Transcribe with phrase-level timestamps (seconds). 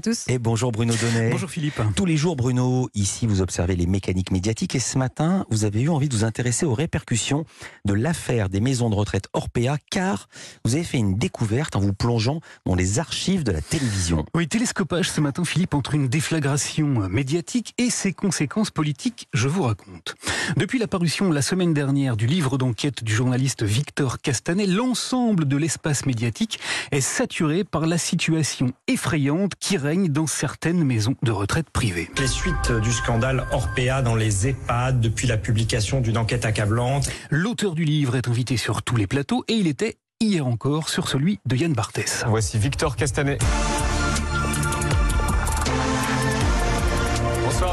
[0.00, 0.24] tous.
[0.28, 1.30] Et bonjour Bruno Donnet.
[1.30, 1.80] Bonjour Philippe.
[1.96, 5.82] Tous les jours Bruno, ici vous observez les mécaniques médiatiques et ce matin vous avez
[5.82, 7.44] eu envie de vous intéresser aux répercussions
[7.84, 10.28] de l'affaire des maisons de retraite Orpea car
[10.64, 14.24] vous avez fait une découverte en vous plongeant dans les archives de la télévision.
[14.34, 19.62] Oui, télescopage ce matin Philippe entre une déflagration médiatique et ses conséquences politiques, je vous
[19.62, 20.14] raconte.
[20.56, 25.56] Depuis la parution la semaine dernière du livre d'enquête du journaliste Victor Castanet, l'ensemble de
[25.56, 26.58] l'espace médiatique
[26.90, 32.10] est saturé par la situation effrayante qui règne dans certaines maisons de retraite privées.
[32.18, 37.08] Les suites du scandale Orpea dans les EHPAD depuis la publication d'une enquête accablante.
[37.30, 41.08] L'auteur du livre est invité sur tous les plateaux et il était hier encore sur
[41.08, 42.24] celui de Yann Barthès.
[42.28, 43.38] Voici Victor Castanet.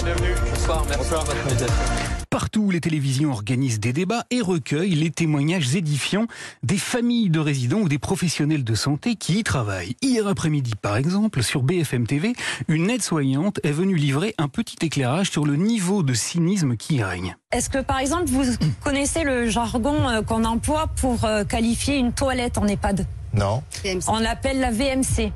[0.05, 0.35] Bienvenue.
[0.51, 1.23] Bonsoir, merci Bonsoir.
[1.23, 1.75] pour votre invitation.
[2.29, 6.27] Partout, les télévisions organisent des débats et recueillent les témoignages édifiants
[6.63, 9.95] des familles de résidents ou des professionnels de santé qui y travaillent.
[10.01, 12.33] Hier après-midi, par exemple, sur BFM TV,
[12.67, 17.03] une aide-soignante est venue livrer un petit éclairage sur le niveau de cynisme qui y
[17.03, 17.35] règne.
[17.51, 18.43] Est-ce que par exemple vous
[18.83, 23.07] connaissez le jargon euh, qu'on emploie pour euh, qualifier une toilette en EHPAD?
[23.33, 23.63] Non.
[24.07, 25.31] On l'appelle la VMC.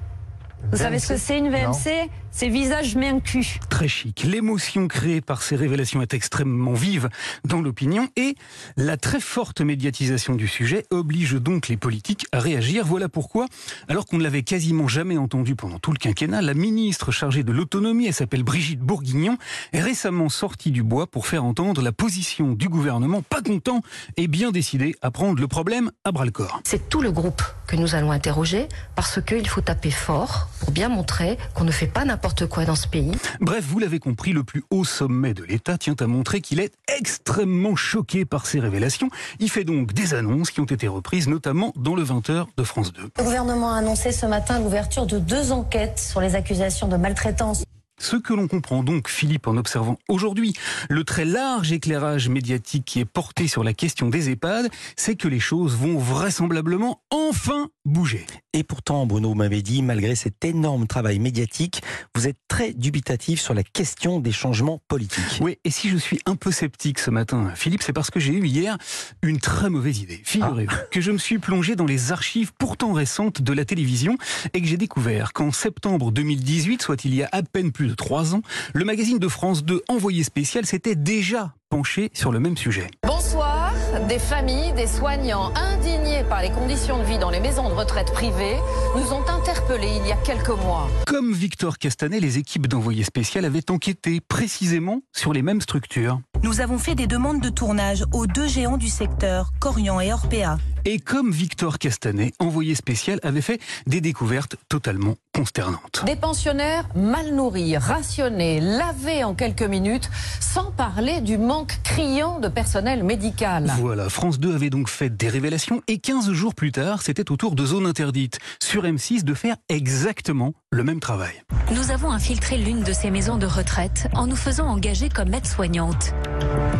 [0.72, 2.09] Vous savez ce que c'est une VMC
[2.50, 3.60] visage main cul.
[3.70, 4.24] Très chic.
[4.24, 7.10] L'émotion créée par ces révélations est extrêmement vive
[7.44, 8.36] dans l'opinion et
[8.78, 12.86] la très forte médiatisation du sujet oblige donc les politiques à réagir.
[12.86, 13.48] Voilà pourquoi,
[13.88, 17.52] alors qu'on ne l'avait quasiment jamais entendu pendant tout le quinquennat, la ministre chargée de
[17.52, 19.38] l'autonomie, elle s'appelle Brigitte Bourguignon,
[19.74, 23.82] est récemment sortie du bois pour faire entendre la position du gouvernement, pas content
[24.18, 26.62] et bien décidé à prendre le problème à bras le corps.
[26.64, 30.90] C'est tout le groupe que nous allons interroger parce qu'il faut taper fort pour bien
[30.90, 32.19] montrer qu'on ne fait pas n'importe
[32.50, 33.12] quoi dans ce pays.
[33.39, 36.73] Bref, vous l'avez compris, le plus haut sommet de l'État tient à montrer qu'il est
[36.98, 39.09] extrêmement choqué par ces révélations.
[39.39, 42.94] Il fait donc des annonces qui ont été reprises notamment dans le 20h de France
[42.94, 43.09] 2.
[43.17, 47.64] Le gouvernement a annoncé ce matin l'ouverture de deux enquêtes sur les accusations de maltraitance.
[48.00, 50.53] Ce que l'on comprend donc, Philippe, en observant aujourd'hui
[50.89, 55.27] le très large éclairage médiatique qui est porté sur la question des EHPAD, c'est que
[55.27, 58.26] les choses vont vraisemblablement enfin bouger.
[58.54, 61.83] Et pourtant Bruno vous m'avez dit, malgré cet énorme travail médiatique,
[62.15, 65.39] vous êtes très dubitatif sur la question des changements politiques.
[65.42, 68.33] Oui, et si je suis un peu sceptique ce matin, Philippe, c'est parce que j'ai
[68.33, 68.77] eu hier
[69.21, 70.21] une très mauvaise idée.
[70.23, 74.17] Figurez-vous que je me suis plongé dans les archives pourtant récentes de la télévision
[74.54, 77.95] et que j'ai découvert qu'en septembre 2018, soit il y a à peine plus de
[77.95, 78.42] trois ans,
[78.73, 82.88] le magazine de France 2 Envoyé spécial s'était déjà penché sur le même sujet.
[83.05, 83.73] Bonsoir.
[84.08, 88.11] Des familles, des soignants indignés par les conditions de vie dans les maisons de retraite
[88.11, 88.58] privées
[88.95, 90.89] nous ont interpellés il y a quelques mois.
[91.05, 96.20] Comme Victor Castanet, les équipes d'envoyé spécial avaient enquêté précisément sur les mêmes structures.
[96.44, 100.58] Nous avons fait des demandes de tournage aux deux géants du secteur, Corian et Orpea.
[100.86, 106.04] Et comme Victor Castanet, envoyé spécial, avait fait des découvertes totalement consternantes.
[106.06, 110.10] Des pensionnaires mal nourris, rationnés, lavés en quelques minutes,
[110.40, 113.72] sans parler du manque criant de personnel médical.
[113.78, 117.38] Voilà, France 2 avait donc fait des révélations et 15 jours plus tard, c'était au
[117.38, 121.34] tour de Zone Interdite, sur M6, de faire exactement le même travail.
[121.72, 126.14] Nous avons infiltré l'une de ces maisons de retraite en nous faisant engager comme aide-soignante.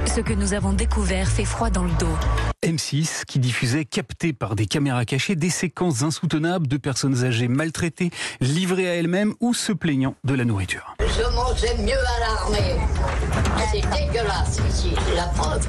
[0.06, 2.18] Ce que nous avons découvert fait froid dans le dos.
[2.66, 8.12] M6 qui diffusait, capté par des caméras cachées, des séquences insoutenables de personnes âgées maltraitées,
[8.42, 10.96] livrées à elles-mêmes ou se plaignant de la nourriture.
[11.00, 12.76] Je mangeais mieux à l'armée.
[13.72, 15.68] C'est dégueulasse ici, la preuve.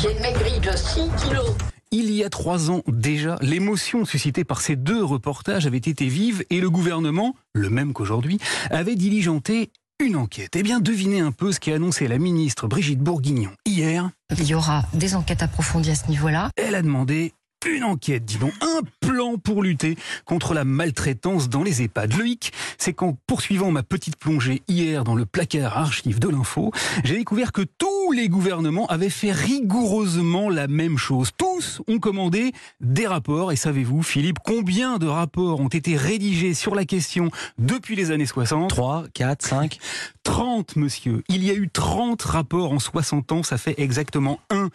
[0.00, 1.54] J'ai maigri de 6 kilos.
[1.92, 6.44] Il y a trois ans déjà, l'émotion suscitée par ces deux reportages avait été vive
[6.50, 8.38] et le gouvernement, le même qu'aujourd'hui,
[8.70, 10.56] avait diligenté une enquête.
[10.56, 14.10] Eh bien, devinez un peu ce qu'a annoncé la ministre Brigitte Bourguignon hier.
[14.36, 16.50] Il y aura des enquêtes approfondies à ce niveau-là.
[16.56, 17.32] Elle a demandé
[17.66, 18.80] une enquête, dis donc, un
[19.16, 19.96] plan pour lutter
[20.26, 22.18] contre la maltraitance dans les EHPAD.
[22.18, 26.70] Le hic, c'est qu'en poursuivant ma petite plongée hier dans le placard archive de l'info,
[27.02, 31.30] j'ai découvert que tous les gouvernements avaient fait rigoureusement la même chose.
[31.38, 33.52] Tous ont commandé des rapports.
[33.52, 38.26] Et savez-vous, Philippe, combien de rapports ont été rédigés sur la question depuis les années
[38.26, 39.78] 60 3, 4, 5
[40.24, 41.24] 30, monsieur.
[41.30, 43.42] Il y a eu 30 rapports en 60 ans.
[43.42, 44.68] Ça fait exactement un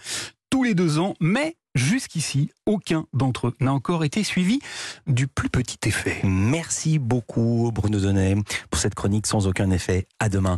[0.49, 1.13] tous les deux ans.
[1.19, 4.59] Mais Jusqu'ici, aucun d'entre eux n'a encore été suivi
[5.07, 6.19] du plus petit effet.
[6.23, 8.35] Merci beaucoup Bruno Donnet
[8.69, 10.07] pour cette chronique sans aucun effet.
[10.19, 10.57] À demain.